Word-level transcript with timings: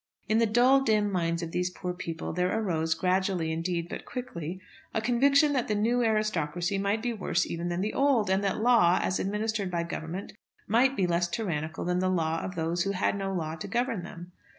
In 0.27 0.39
the 0.39 0.47
dull, 0.47 0.81
dim 0.81 1.11
minds 1.11 1.43
of 1.43 1.51
these 1.51 1.69
poor 1.69 1.93
people 1.93 2.33
there 2.33 2.59
arose, 2.59 2.95
gradually 2.95 3.51
indeed 3.51 3.87
but 3.87 4.03
quickly, 4.03 4.59
a 4.95 4.99
conviction 4.99 5.53
that 5.53 5.67
the 5.67 5.75
new 5.75 6.01
aristocracy 6.03 6.79
might 6.79 7.03
be 7.03 7.13
worse 7.13 7.45
even 7.45 7.69
than 7.69 7.81
the 7.81 7.93
old; 7.93 8.27
and 8.27 8.43
that 8.43 8.63
law, 8.63 8.97
as 8.99 9.19
administered 9.19 9.69
by 9.69 9.83
Government, 9.83 10.33
might 10.67 10.97
be 10.97 11.05
less 11.05 11.27
tyrannical 11.27 11.85
than 11.85 11.99
the 11.99 12.09
law 12.09 12.41
of 12.41 12.55
those 12.55 12.81
who 12.81 12.93
had 12.93 13.15
no 13.15 13.31
law 13.31 13.53
to 13.57 13.67
govern 13.67 14.01
them. 14.01 14.31